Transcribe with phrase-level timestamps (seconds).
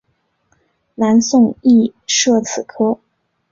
[0.95, 2.97] 南宋亦设此科。